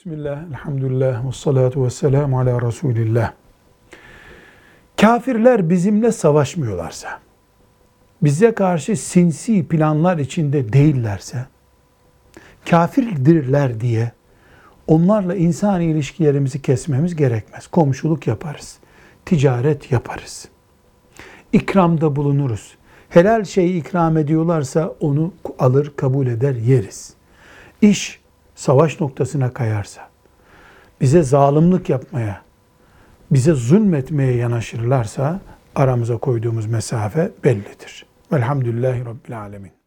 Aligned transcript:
Bismillah, 0.00 0.42
elhamdülillah, 0.50 1.28
ve 1.28 1.32
salatu 1.32 1.84
ve 1.84 1.90
selamu 1.90 2.40
ala 2.40 2.62
Resulillah. 2.62 3.32
Kafirler 5.00 5.70
bizimle 5.70 6.12
savaşmıyorlarsa, 6.12 7.20
bize 8.22 8.54
karşı 8.54 8.96
sinsi 8.96 9.68
planlar 9.68 10.18
içinde 10.18 10.72
değillerse, 10.72 11.46
kafirdirler 12.70 13.80
diye 13.80 14.12
onlarla 14.86 15.34
insan 15.34 15.80
ilişkilerimizi 15.80 16.62
kesmemiz 16.62 17.16
gerekmez. 17.16 17.66
Komşuluk 17.66 18.26
yaparız, 18.26 18.78
ticaret 19.26 19.92
yaparız, 19.92 20.48
ikramda 21.52 22.16
bulunuruz. 22.16 22.76
Helal 23.08 23.44
şeyi 23.44 23.80
ikram 23.80 24.16
ediyorlarsa 24.16 24.94
onu 25.00 25.32
alır, 25.58 25.92
kabul 25.96 26.26
eder, 26.26 26.54
yeriz. 26.54 27.14
İş 27.82 28.19
savaş 28.60 29.00
noktasına 29.00 29.52
kayarsa, 29.52 30.08
bize 31.00 31.22
zalimlik 31.22 31.88
yapmaya, 31.88 32.42
bize 33.30 33.52
zulmetmeye 33.52 34.36
yanaşırlarsa 34.36 35.40
aramıza 35.74 36.16
koyduğumuz 36.18 36.66
mesafe 36.66 37.30
bellidir. 37.44 38.06
Velhamdülillahi 38.32 39.04
Rabbil 39.04 39.40
Alemin. 39.40 39.79